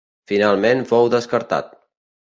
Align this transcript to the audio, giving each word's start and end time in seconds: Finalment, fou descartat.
Finalment, 0.31 0.81
fou 0.93 1.13
descartat. 1.17 1.73